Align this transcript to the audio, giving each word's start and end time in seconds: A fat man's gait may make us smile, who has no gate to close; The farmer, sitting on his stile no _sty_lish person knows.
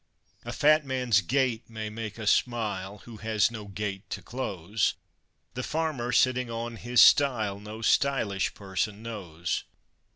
A 0.45 0.51
fat 0.51 0.83
man's 0.83 1.21
gait 1.21 1.69
may 1.69 1.91
make 1.91 2.17
us 2.17 2.31
smile, 2.31 3.03
who 3.05 3.17
has 3.17 3.51
no 3.51 3.65
gate 3.65 4.09
to 4.09 4.23
close; 4.23 4.95
The 5.53 5.61
farmer, 5.61 6.11
sitting 6.11 6.49
on 6.49 6.77
his 6.77 6.99
stile 7.03 7.59
no 7.59 7.81
_sty_lish 7.81 8.55
person 8.55 9.03
knows. 9.03 9.63